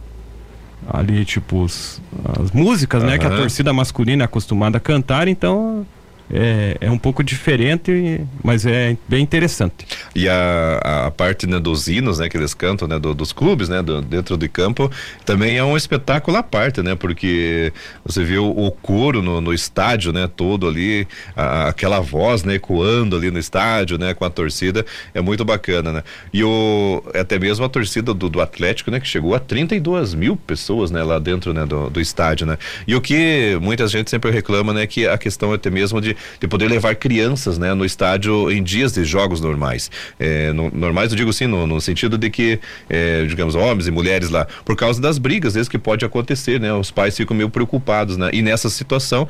ali 0.93 1.25
tipo 1.25 1.63
os, 1.63 2.01
as 2.41 2.51
músicas, 2.51 3.03
né, 3.03 3.19
que 3.19 3.27
a 3.27 3.31
torcida 3.31 3.73
masculina 3.73 4.25
é 4.25 4.27
acostumada 4.27 4.79
a 4.79 4.81
cantar, 4.81 5.29
então 5.29 5.87
é, 6.33 6.77
é 6.81 6.91
um 6.91 6.99
pouco 6.99 7.23
diferente, 7.25 8.21
mas 8.43 8.65
é 8.65 8.97
bem 9.09 9.23
interessante. 9.23 9.87
E 10.15 10.29
a, 10.29 11.07
a 11.07 11.11
parte 11.11 11.47
né, 11.47 11.59
dos 11.59 11.89
hinos, 11.89 12.19
né, 12.19 12.29
que 12.29 12.37
eles 12.37 12.55
cantam, 12.55 12.87
né, 12.87 12.99
do, 12.99 13.15
dos 13.15 13.33
clubes, 13.33 13.69
né, 13.69 13.83
do, 13.83 14.01
dentro 14.01 14.37
do 14.37 14.49
campo, 14.49 14.91
também 15.25 15.57
é 15.57 15.65
um 15.65 15.77
espetáculo 15.77 16.37
à 16.37 16.43
parte, 16.43 16.83
né, 16.83 16.95
porque 16.95 17.73
você 18.05 18.23
viu 18.23 18.49
o 18.49 18.71
coro 18.71 19.23
no, 19.23 19.41
no 19.41 19.53
estádio, 19.53 20.13
né, 20.13 20.29
todo 20.35 20.69
ali, 20.69 21.07
a, 21.37 21.69
aquela 21.69 22.01
voz, 22.01 22.45
né, 22.45 22.55
ecoando 22.55 23.17
ali 23.17 23.31
no 23.31 23.39
estádio, 23.39 23.99
né, 23.99 24.15
com 24.15 24.25
a 24.25 24.31
torcida, 24.31 24.85
é 25.13 25.21
muito 25.21 25.45
bacana, 25.45 25.93
né. 25.93 26.05
E 26.33 26.45
o, 26.45 27.03
até 27.15 27.39
mesmo 27.39 27.65
a 27.65 27.69
torcida 27.69 28.15
do, 28.15 28.29
do 28.29 28.41
Atlético, 28.41 28.91
né, 28.91 29.01
que 29.01 29.07
chegou 29.07 29.35
a 29.35 29.41
32 29.41 30.15
mil 30.15 30.37
pessoas, 30.37 30.91
né, 30.91 31.03
lá 31.03 31.19
dentro, 31.19 31.53
né, 31.53 31.67
do, 31.67 31.91
do 31.91 32.01
estádio, 32.01 32.47
né. 32.47 32.57
E 32.87 32.95
o 32.95 33.01
que 33.01 33.59
muita 33.61 33.87
gente 33.89 34.11
sempre 34.11 34.31
reclama, 34.31 34.73
né, 34.73 34.87
que 34.87 35.07
a 35.07 35.19
questão 35.19 35.53
é 35.53 35.57
até 35.57 35.71
mesmo 35.71 36.01
de 36.01 36.17
de 36.41 36.49
poder 36.49 36.69
levar 36.69 36.95
crianças, 36.95 37.59
né, 37.59 37.75
no 37.75 37.85
estádio 37.85 38.51
em 38.51 38.63
dias 38.63 38.93
de 38.93 39.05
jogos 39.05 39.41
normais. 39.41 39.91
É, 40.19 40.53
no, 40.53 40.71
normais 40.71 41.11
eu 41.11 41.17
digo 41.17 41.31
assim, 41.31 41.47
no, 41.47 41.67
no 41.67 41.81
sentido 41.81 42.17
de 42.17 42.31
que, 42.31 42.59
é, 42.89 43.25
digamos, 43.27 43.55
homens 43.55 43.87
e 43.87 43.91
mulheres 43.91 44.31
lá, 44.31 44.47
por 44.65 44.77
causa 44.77 45.01
das 45.01 45.19
brigas, 45.19 45.55
vezes 45.55 45.69
que 45.69 45.79
pode 45.79 46.05
acontecer, 46.05 46.61
né? 46.61 46.73
Os 46.73 46.91
pais 46.91 47.17
ficam 47.17 47.37
meio 47.37 47.51
preocupados, 47.51 48.17
né? 48.17 48.31
E 48.33 48.43
nessa 48.43 48.69
situação, 48.69 49.29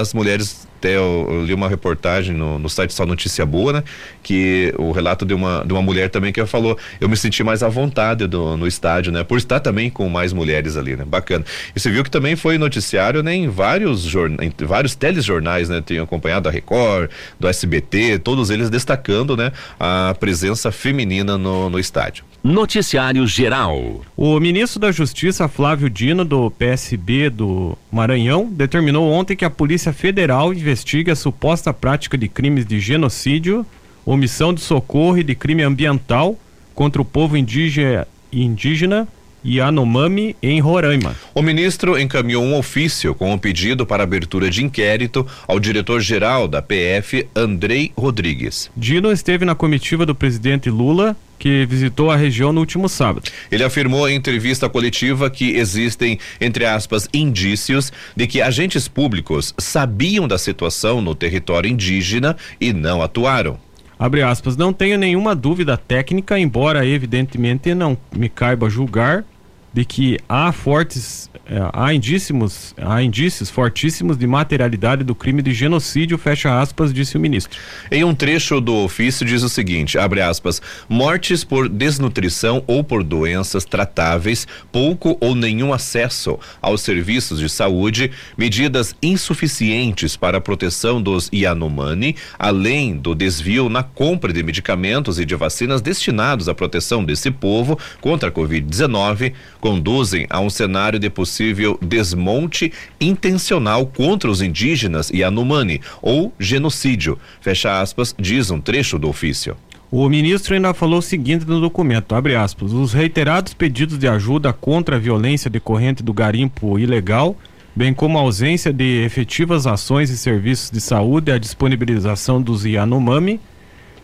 as 0.00 0.14
mulheres 0.14 0.66
até 0.82 0.96
eu, 0.96 1.28
eu, 1.30 1.44
li 1.44 1.54
uma 1.54 1.68
reportagem 1.68 2.34
no, 2.34 2.58
no 2.58 2.68
site 2.68 2.92
Só 2.92 3.06
Notícia 3.06 3.46
Boa, 3.46 3.72
né? 3.72 3.84
Que 4.20 4.74
o 4.76 4.90
relato 4.90 5.24
de 5.24 5.32
uma, 5.32 5.64
de 5.64 5.72
uma 5.72 5.80
mulher 5.80 6.10
também 6.10 6.32
que 6.32 6.44
falou, 6.44 6.76
eu 7.00 7.08
me 7.08 7.16
senti 7.16 7.44
mais 7.44 7.62
à 7.62 7.68
vontade 7.68 8.26
do, 8.26 8.56
no 8.56 8.66
estádio, 8.66 9.12
né? 9.12 9.22
Por 9.22 9.38
estar 9.38 9.60
também 9.60 9.88
com 9.88 10.08
mais 10.08 10.32
mulheres 10.32 10.76
ali, 10.76 10.96
né? 10.96 11.04
Bacana. 11.04 11.44
E 11.74 11.78
você 11.78 11.88
viu 11.88 12.02
que 12.02 12.10
também 12.10 12.34
foi 12.34 12.58
noticiário, 12.58 13.22
né? 13.22 13.32
Em 13.32 13.48
vários 13.48 14.00
jornais, 14.00 14.52
em 14.60 14.66
vários 14.66 14.96
telejornais, 14.96 15.68
né? 15.68 15.80
Tenho 15.80 16.02
acompanhado 16.02 16.48
a 16.48 16.52
Record, 16.52 17.10
do 17.38 17.46
SBT, 17.46 18.18
todos 18.18 18.50
eles 18.50 18.68
destacando, 18.68 19.36
né? 19.36 19.52
A 19.78 20.16
presença 20.18 20.72
feminina 20.72 21.38
no, 21.38 21.70
no 21.70 21.78
estádio. 21.78 22.24
Noticiário 22.42 23.24
Geral. 23.24 24.00
O 24.16 24.40
ministro 24.40 24.80
da 24.80 24.90
Justiça, 24.90 25.46
Flávio 25.46 25.88
Dino, 25.88 26.24
do 26.24 26.50
PSB 26.50 27.30
do 27.30 27.78
Maranhão, 27.90 28.48
determinou 28.50 29.08
ontem 29.12 29.36
que 29.36 29.44
a 29.44 29.50
Polícia 29.50 29.92
Federal 29.92 30.52
investigue 30.52 31.12
a 31.12 31.16
suposta 31.16 31.72
prática 31.72 32.18
de 32.18 32.26
crimes 32.26 32.66
de 32.66 32.80
genocídio, 32.80 33.64
omissão 34.04 34.52
de 34.52 34.60
socorro 34.60 35.18
e 35.18 35.22
de 35.22 35.36
crime 35.36 35.62
ambiental 35.62 36.36
contra 36.74 37.00
o 37.00 37.04
povo 37.04 37.36
indígena, 37.36 38.08
indígena 38.32 39.06
Yanomami, 39.44 40.36
em 40.42 40.60
Roraima. 40.60 41.16
O 41.34 41.42
ministro 41.42 41.98
encaminhou 41.98 42.44
um 42.44 42.56
ofício 42.56 43.14
com 43.14 43.32
um 43.32 43.38
pedido 43.38 43.84
para 43.84 44.02
abertura 44.02 44.50
de 44.50 44.64
inquérito 44.64 45.26
ao 45.46 45.58
diretor-geral 45.58 46.46
da 46.46 46.62
PF, 46.62 47.26
Andrei 47.34 47.92
Rodrigues. 47.96 48.70
Dino 48.76 49.10
esteve 49.10 49.44
na 49.44 49.54
comitiva 49.54 50.06
do 50.06 50.14
presidente 50.14 50.70
Lula 50.70 51.16
que 51.42 51.66
visitou 51.66 52.08
a 52.08 52.14
região 52.14 52.52
no 52.52 52.60
último 52.60 52.88
sábado. 52.88 53.28
Ele 53.50 53.64
afirmou 53.64 54.08
em 54.08 54.14
entrevista 54.14 54.68
coletiva 54.68 55.28
que 55.28 55.56
existem, 55.56 56.16
entre 56.40 56.64
aspas, 56.64 57.08
indícios 57.12 57.92
de 58.14 58.28
que 58.28 58.40
agentes 58.40 58.86
públicos 58.86 59.52
sabiam 59.58 60.28
da 60.28 60.38
situação 60.38 61.02
no 61.02 61.16
território 61.16 61.68
indígena 61.68 62.36
e 62.60 62.72
não 62.72 63.02
atuaram. 63.02 63.58
Abre 63.98 64.22
aspas, 64.22 64.56
não 64.56 64.72
tenho 64.72 64.96
nenhuma 64.96 65.34
dúvida 65.34 65.76
técnica, 65.76 66.38
embora 66.38 66.86
evidentemente 66.86 67.74
não 67.74 67.98
me 68.14 68.28
caiba 68.28 68.70
julgar 68.70 69.24
de 69.72 69.84
que 69.84 70.18
há 70.28 70.52
fortes, 70.52 71.30
eh, 71.46 71.70
há 71.72 71.94
indícios, 71.94 72.74
há 72.76 73.02
indícios 73.02 73.48
fortíssimos 73.48 74.18
de 74.18 74.26
materialidade 74.26 75.02
do 75.02 75.14
crime 75.14 75.40
de 75.40 75.52
genocídio, 75.52 76.18
fecha 76.18 76.60
aspas, 76.60 76.92
disse 76.92 77.16
o 77.16 77.20
ministro. 77.20 77.58
Em 77.90 78.04
um 78.04 78.14
trecho 78.14 78.60
do 78.60 78.74
ofício 78.74 79.24
diz 79.24 79.42
o 79.42 79.48
seguinte, 79.48 79.98
abre 79.98 80.20
aspas, 80.20 80.60
mortes 80.88 81.42
por 81.42 81.68
desnutrição 81.68 82.62
ou 82.66 82.84
por 82.84 83.02
doenças 83.02 83.64
tratáveis, 83.64 84.46
pouco 84.70 85.16
ou 85.20 85.34
nenhum 85.34 85.72
acesso 85.72 86.38
aos 86.60 86.82
serviços 86.82 87.38
de 87.38 87.48
saúde, 87.48 88.10
medidas 88.36 88.94
insuficientes 89.02 90.16
para 90.16 90.38
a 90.38 90.40
proteção 90.40 91.00
dos 91.00 91.30
Yanomami, 91.32 92.16
além 92.38 92.96
do 92.96 93.14
desvio 93.14 93.68
na 93.68 93.82
compra 93.82 94.32
de 94.32 94.42
medicamentos 94.42 95.18
e 95.18 95.24
de 95.24 95.34
vacinas 95.34 95.80
destinados 95.80 96.48
à 96.48 96.54
proteção 96.54 97.04
desse 97.04 97.30
povo 97.30 97.78
contra 98.00 98.28
a 98.28 98.32
Covid-19, 98.32 99.32
conduzem 99.62 100.26
a 100.28 100.40
um 100.40 100.50
cenário 100.50 100.98
de 100.98 101.08
possível 101.08 101.78
desmonte 101.80 102.72
intencional 103.00 103.86
contra 103.86 104.28
os 104.28 104.42
indígenas 104.42 105.08
e 105.14 105.22
Anumani, 105.22 105.80
ou 106.02 106.34
genocídio. 106.38 107.16
Fecha 107.40 107.80
aspas, 107.80 108.12
diz 108.18 108.50
um 108.50 108.60
trecho 108.60 108.98
do 108.98 109.08
ofício. 109.08 109.56
O 109.88 110.08
ministro 110.08 110.54
ainda 110.54 110.74
falou 110.74 110.98
o 110.98 111.02
seguinte 111.02 111.46
no 111.46 111.60
documento, 111.60 112.12
aspas, 112.12 112.72
os 112.72 112.92
reiterados 112.92 113.54
pedidos 113.54 113.98
de 113.98 114.08
ajuda 114.08 114.52
contra 114.52 114.96
a 114.96 114.98
violência 114.98 115.48
decorrente 115.48 116.02
do 116.02 116.12
garimpo 116.12 116.76
ilegal, 116.76 117.36
bem 117.76 117.94
como 117.94 118.18
a 118.18 118.22
ausência 118.22 118.72
de 118.72 119.04
efetivas 119.04 119.64
ações 119.64 120.10
e 120.10 120.18
serviços 120.18 120.72
de 120.72 120.80
saúde 120.80 121.30
e 121.30 121.34
a 121.34 121.38
disponibilização 121.38 122.42
dos 122.42 122.64
Yanomami, 122.64 123.38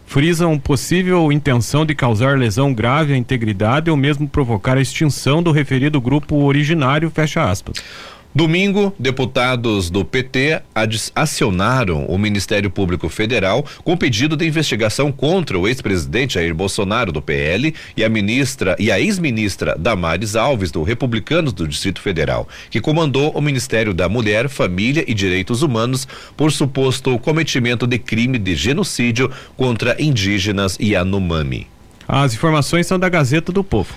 frisam 0.08 0.58
possível 0.58 1.30
intenção 1.30 1.84
de 1.84 1.94
causar 1.94 2.38
lesão 2.38 2.72
grave 2.72 3.12
à 3.12 3.16
integridade 3.16 3.90
ou 3.90 3.96
mesmo 3.96 4.26
provocar 4.26 4.78
a 4.78 4.80
extinção 4.80 5.42
do 5.42 5.52
referido 5.52 6.00
grupo 6.00 6.34
originário, 6.44 7.10
fecha 7.10 7.44
aspas. 7.44 7.76
Domingo, 8.34 8.94
deputados 8.98 9.88
do 9.88 10.04
PT 10.04 10.60
acionaram 11.14 12.04
o 12.04 12.18
Ministério 12.18 12.70
Público 12.70 13.08
Federal 13.08 13.64
com 13.82 13.96
pedido 13.96 14.36
de 14.36 14.46
investigação 14.46 15.10
contra 15.10 15.58
o 15.58 15.66
ex-presidente 15.66 16.34
Jair 16.34 16.54
Bolsonaro 16.54 17.10
do 17.10 17.22
PL 17.22 17.74
e 17.96 18.04
a 18.04 18.08
ministra 18.08 18.76
e 18.78 18.92
a 18.92 19.00
ex-ministra 19.00 19.74
Damares 19.78 20.36
Alves 20.36 20.70
do 20.70 20.82
Republicanos 20.82 21.54
do 21.54 21.66
Distrito 21.66 22.02
Federal, 22.02 22.46
que 22.70 22.82
comandou 22.82 23.30
o 23.30 23.40
Ministério 23.40 23.94
da 23.94 24.10
Mulher, 24.10 24.48
Família 24.50 25.04
e 25.08 25.14
Direitos 25.14 25.62
Humanos 25.62 26.06
por 26.36 26.52
suposto 26.52 27.18
cometimento 27.18 27.86
de 27.86 27.98
crime 27.98 28.38
de 28.38 28.54
genocídio 28.54 29.32
contra 29.56 30.00
indígenas 30.00 30.76
e 30.78 30.94
Anomami. 30.94 31.66
As 32.06 32.34
informações 32.34 32.86
são 32.86 32.98
da 32.98 33.08
Gazeta 33.08 33.50
do 33.50 33.64
Povo. 33.64 33.94